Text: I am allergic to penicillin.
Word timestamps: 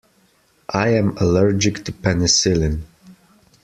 I 0.73 0.89
am 0.95 1.15
allergic 1.19 1.85
to 1.85 1.91
penicillin. 1.91 2.85